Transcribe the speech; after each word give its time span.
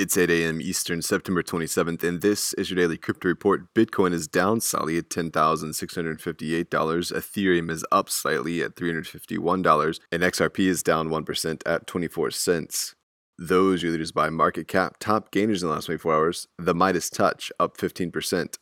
It's 0.00 0.16
8 0.16 0.30
a.m. 0.30 0.62
Eastern, 0.62 1.02
September 1.02 1.42
27th, 1.42 2.02
and 2.02 2.22
this 2.22 2.54
is 2.54 2.70
your 2.70 2.76
daily 2.78 2.96
crypto 2.96 3.28
report. 3.28 3.74
Bitcoin 3.74 4.14
is 4.14 4.26
down 4.26 4.62
slightly 4.62 4.96
at 4.96 5.10
$10,658. 5.10 6.64
Ethereum 6.70 7.70
is 7.70 7.84
up 7.92 8.08
slightly 8.08 8.62
at 8.62 8.76
$351, 8.76 10.00
and 10.10 10.22
XRP 10.22 10.60
is 10.60 10.82
down 10.82 11.10
1% 11.10 11.62
at 11.66 11.86
24 11.86 12.30
cents. 12.30 12.94
Those 13.36 13.84
are 13.84 13.90
leaders 13.90 14.10
by 14.10 14.30
market 14.30 14.66
cap. 14.68 14.96
Top 15.00 15.30
gainers 15.30 15.62
in 15.62 15.68
the 15.68 15.74
last 15.74 15.84
24 15.84 16.14
hours 16.14 16.48
the 16.58 16.74
Midas 16.74 17.10
Touch 17.10 17.52
up 17.60 17.76
15%. 17.76 18.56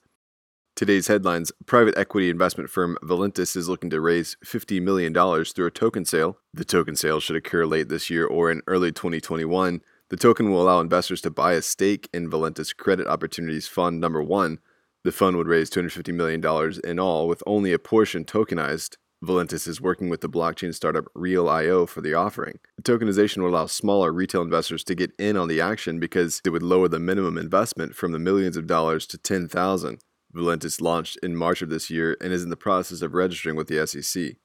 Today's 0.75 1.07
headlines 1.07 1.53
Private 1.67 1.97
equity 1.97 2.31
investment 2.31 2.69
firm 2.69 2.99
Valentus 3.05 3.55
is 3.57 3.69
looking 3.69 3.91
to 3.91 4.01
raise 4.01 4.37
$50 4.45 4.83
million 4.83 5.15
through 5.15 5.67
a 5.67 5.71
token 5.71 6.05
sale. 6.05 6.39
The 6.53 6.65
token 6.65 6.97
sale 6.97 7.21
should 7.21 7.37
occur 7.37 7.65
late 7.65 7.89
this 7.89 8.11
year 8.11 8.27
or 8.27 8.51
in 8.51 8.61
early 8.67 8.91
2021. 8.91 9.83
The 10.11 10.17
token 10.17 10.51
will 10.51 10.63
allow 10.63 10.81
investors 10.81 11.21
to 11.23 11.31
buy 11.31 11.53
a 11.53 11.61
stake 11.61 12.09
in 12.15 12.31
Valentus 12.31 12.75
Credit 12.75 13.07
Opportunities 13.07 13.69
Fund 13.69 14.01
number 14.01 14.23
1. 14.23 14.59
The 15.05 15.13
fund 15.13 15.37
would 15.37 15.47
raise 15.47 15.69
$250 15.69 16.15
million 16.15 16.43
in 16.83 16.99
all, 16.99 17.29
with 17.29 17.43
only 17.47 17.75
a 17.75 17.79
portion 17.79 18.25
tokenized. 18.25 18.97
Valentus 19.23 19.69
is 19.69 19.83
working 19.83 20.09
with 20.09 20.23
the 20.23 20.29
blockchain 20.29 20.75
startup 20.75 21.05
Realio 21.15 21.87
for 21.87 22.01
the 22.01 22.15
offering. 22.15 22.59
The 22.77 22.83
tokenization 22.83 23.43
would 23.43 23.51
allow 23.51 23.67
smaller 23.67 24.11
retail 24.11 24.41
investors 24.41 24.83
to 24.85 24.95
get 24.95 25.13
in 25.19 25.37
on 25.37 25.49
the 25.49 25.61
action 25.61 26.01
because 26.01 26.41
it 26.43 26.51
would 26.51 26.63
lower 26.63 26.89
the 26.89 26.99
minimum 26.99 27.37
investment 27.37 27.95
from 27.95 28.13
the 28.13 28.19
millions 28.19 28.57
of 28.57 28.67
dollars 28.67 29.07
to 29.09 29.19
10,000. 29.19 29.99
Valentus 30.35 30.81
launched 30.81 31.19
in 31.23 31.37
March 31.37 31.61
of 31.61 31.69
this 31.69 31.91
year 31.91 32.17
and 32.21 32.33
is 32.33 32.43
in 32.45 32.51
the 32.51 32.57
process 32.57 33.03
of 33.03 33.13
registering 33.13 33.57
with 33.57 33.69
the 33.69 33.87
SEC. 33.87 34.37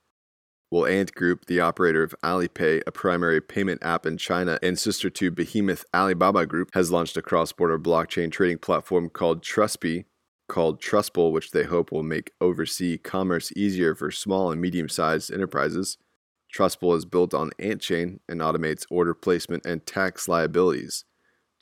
While 0.73 0.88
Ant 0.88 1.13
Group, 1.13 1.45
the 1.45 1.59
operator 1.59 2.02
of 2.02 2.16
Alipay, 2.23 2.81
a 2.88 2.91
primary 2.91 3.40
payment 3.40 3.84
app 3.84 4.08
in 4.08 4.18
China, 4.18 4.58
and 4.64 4.80
sister 4.80 5.08
to 5.12 5.30
behemoth 5.30 5.86
Alibaba 5.94 6.48
Group, 6.48 6.72
has 6.73 6.89
launched 6.89 7.16
a 7.16 7.22
cross 7.22 7.52
border 7.52 7.78
blockchain 7.78 8.31
trading 8.31 8.58
platform 8.58 9.11
called 9.11 9.44
Trustpay, 9.44 10.06
called 10.50 10.81
Trusple, 10.81 11.31
which 11.31 11.52
they 11.52 11.66
hope 11.66 11.92
will 11.92 12.02
make 12.02 12.31
overseas 12.42 13.02
commerce 13.03 13.52
easier 13.56 13.94
for 13.94 14.09
small 14.09 14.52
and 14.52 14.59
medium 14.59 14.89
sized 14.89 15.31
enterprises. 15.31 16.00
Trusple 16.52 16.95
is 16.95 17.05
built 17.05 17.36
on 17.36 17.52
AntChain 17.59 18.17
and 18.28 18.42
automates 18.42 18.88
order 18.89 19.14
placement 19.14 19.67
and 19.67 19.86
tax 19.86 20.28
liabilities. 20.28 21.05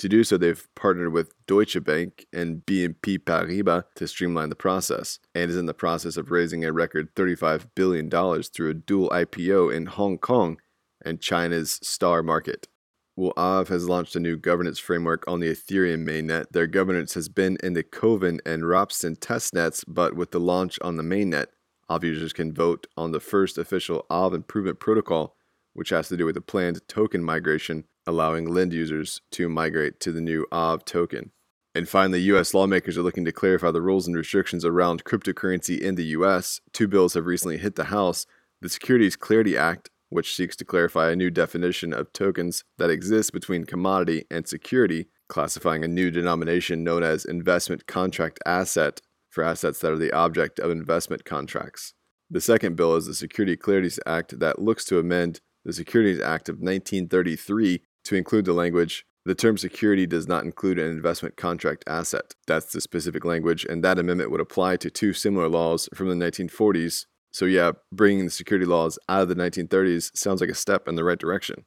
To 0.01 0.09
do 0.09 0.23
so, 0.23 0.35
they've 0.35 0.67
partnered 0.73 1.13
with 1.13 1.35
Deutsche 1.45 1.83
Bank 1.83 2.25
and 2.33 2.65
BNP 2.65 3.19
Paribas 3.19 3.83
to 3.93 4.07
streamline 4.07 4.49
the 4.49 4.55
process, 4.55 5.19
and 5.35 5.51
is 5.51 5.55
in 5.55 5.67
the 5.67 5.75
process 5.75 6.17
of 6.17 6.31
raising 6.31 6.65
a 6.65 6.71
record 6.71 7.13
$35 7.13 7.67
billion 7.75 8.09
through 8.09 8.71
a 8.71 8.73
dual 8.73 9.11
IPO 9.11 9.71
in 9.71 9.85
Hong 9.85 10.17
Kong 10.17 10.59
and 11.05 11.21
China's 11.21 11.79
star 11.83 12.23
market. 12.23 12.67
Well, 13.15 13.33
has 13.37 13.87
launched 13.87 14.15
a 14.15 14.19
new 14.19 14.37
governance 14.37 14.79
framework 14.79 15.23
on 15.27 15.39
the 15.39 15.51
Ethereum 15.51 16.03
mainnet. 16.03 16.45
Their 16.49 16.65
governance 16.65 17.13
has 17.13 17.29
been 17.29 17.57
in 17.61 17.73
the 17.73 17.83
Kovan 17.83 18.39
and 18.43 18.63
Ropsten 18.63 19.19
testnets, 19.19 19.83
but 19.87 20.15
with 20.15 20.31
the 20.31 20.39
launch 20.39 20.79
on 20.81 20.97
the 20.97 21.03
mainnet, 21.03 21.49
Aave 21.91 22.05
users 22.05 22.33
can 22.33 22.51
vote 22.51 22.87
on 22.97 23.11
the 23.11 23.19
first 23.19 23.59
official 23.59 24.07
Aave 24.09 24.33
improvement 24.33 24.79
protocol, 24.79 25.35
which 25.73 25.89
has 25.89 26.07
to 26.07 26.17
do 26.17 26.25
with 26.25 26.33
the 26.33 26.41
planned 26.41 26.81
token 26.87 27.23
migration 27.23 27.83
allowing 28.07 28.45
LEND 28.45 28.73
users 28.73 29.21
to 29.31 29.49
migrate 29.49 29.99
to 29.99 30.11
the 30.11 30.21
new 30.21 30.45
Aave 30.51 30.85
token. 30.85 31.31
And 31.73 31.87
finally, 31.87 32.19
US 32.21 32.53
lawmakers 32.53 32.97
are 32.97 33.03
looking 33.03 33.25
to 33.25 33.31
clarify 33.31 33.71
the 33.71 33.81
rules 33.81 34.07
and 34.07 34.15
restrictions 34.15 34.65
around 34.65 35.05
cryptocurrency 35.05 35.79
in 35.79 35.95
the 35.95 36.05
US. 36.17 36.59
Two 36.73 36.87
bills 36.87 37.13
have 37.13 37.25
recently 37.25 37.57
hit 37.57 37.75
the 37.75 37.85
House 37.85 38.25
the 38.61 38.69
Securities 38.69 39.15
Clarity 39.15 39.57
Act, 39.57 39.89
which 40.09 40.35
seeks 40.35 40.55
to 40.57 40.65
clarify 40.65 41.09
a 41.09 41.15
new 41.15 41.31
definition 41.31 41.93
of 41.93 42.13
tokens 42.13 42.63
that 42.77 42.91
exists 42.91 43.31
between 43.31 43.63
commodity 43.63 44.25
and 44.29 44.47
security, 44.47 45.07
classifying 45.29 45.83
a 45.83 45.87
new 45.87 46.11
denomination 46.11 46.83
known 46.83 47.01
as 47.01 47.25
investment 47.25 47.87
contract 47.87 48.39
asset 48.45 49.01
for 49.29 49.43
assets 49.43 49.79
that 49.79 49.91
are 49.91 49.97
the 49.97 50.13
object 50.13 50.59
of 50.59 50.69
investment 50.69 51.25
contracts. 51.25 51.93
The 52.29 52.41
second 52.41 52.75
bill 52.75 52.95
is 52.95 53.07
the 53.07 53.15
Security 53.15 53.57
Clarities 53.57 53.99
Act 54.05 54.39
that 54.39 54.61
looks 54.61 54.85
to 54.85 54.99
amend 54.99 55.41
the 55.65 55.73
Securities 55.73 56.21
Act 56.21 56.49
of 56.49 56.55
1933 56.55 57.81
to 58.05 58.15
include 58.15 58.45
the 58.45 58.53
language 58.53 59.05
the 59.23 59.35
term 59.35 59.57
security 59.57 60.07
does 60.07 60.27
not 60.27 60.45
include 60.45 60.79
an 60.79 60.89
investment 60.89 61.37
contract 61.37 61.83
asset. 61.85 62.33
That's 62.47 62.71
the 62.71 62.81
specific 62.81 63.23
language, 63.23 63.65
and 63.65 63.83
that 63.83 63.99
amendment 63.99 64.31
would 64.31 64.41
apply 64.41 64.77
to 64.77 64.89
two 64.89 65.13
similar 65.13 65.47
laws 65.47 65.87
from 65.93 66.07
the 66.07 66.15
1940s. 66.15 67.05
So, 67.31 67.45
yeah, 67.45 67.73
bringing 67.93 68.25
the 68.25 68.31
security 68.31 68.65
laws 68.65 68.97
out 69.07 69.21
of 69.21 69.29
the 69.29 69.35
1930s 69.35 70.17
sounds 70.17 70.41
like 70.41 70.49
a 70.49 70.55
step 70.55 70.87
in 70.87 70.95
the 70.95 71.03
right 71.03 71.19
direction. 71.19 71.65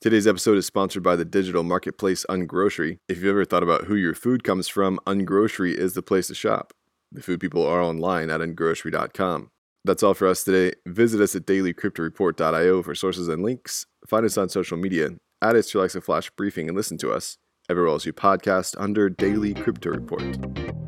Today's 0.00 0.28
episode 0.28 0.56
is 0.56 0.66
sponsored 0.66 1.02
by 1.02 1.16
the 1.16 1.24
digital 1.24 1.64
marketplace 1.64 2.24
Ungrocery. 2.28 2.98
If 3.08 3.18
you've 3.18 3.26
ever 3.26 3.44
thought 3.44 3.62
about 3.64 3.84
who 3.84 3.96
your 3.96 4.14
food 4.14 4.44
comes 4.44 4.68
from, 4.68 5.00
Ungrocery 5.04 5.74
is 5.74 5.94
the 5.94 6.02
place 6.02 6.28
to 6.28 6.34
shop. 6.34 6.72
The 7.10 7.22
food 7.22 7.40
people 7.40 7.66
are 7.66 7.82
online 7.82 8.30
at 8.30 8.40
ungrocery.com. 8.40 9.50
That's 9.84 10.04
all 10.04 10.14
for 10.14 10.28
us 10.28 10.44
today. 10.44 10.76
Visit 10.86 11.20
us 11.20 11.34
at 11.34 11.46
dailycryptoreport.io 11.46 12.82
for 12.82 12.94
sources 12.94 13.26
and 13.26 13.42
links. 13.42 13.86
Find 14.06 14.24
us 14.24 14.38
on 14.38 14.48
social 14.48 14.76
media 14.76 15.10
Add 15.42 15.56
us 15.56 15.66
to 15.70 15.78
your 15.78 15.82
Alexa 15.82 16.00
Flash 16.02 16.30
Briefing 16.30 16.68
and 16.68 16.76
listen 16.76 16.96
to 16.98 17.10
us 17.10 17.36
everywhere 17.68 17.90
else 17.90 18.06
you 18.06 18.12
podcast 18.12 18.76
under 18.78 19.10
Daily 19.10 19.54
Crypto 19.54 19.90
Report. 19.90 20.81